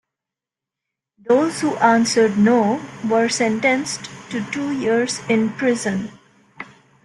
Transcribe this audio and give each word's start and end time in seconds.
Those 1.19 1.61
who 1.61 1.75
answered 1.77 2.35
"no" 2.35 2.81
were 3.07 3.29
sentenced 3.29 4.05
to 4.31 4.43
two 4.49 4.71
years 4.71 5.19
in 5.29 5.51
prison. 5.51 6.11